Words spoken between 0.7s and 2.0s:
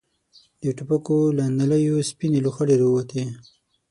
ټوپکو له نليو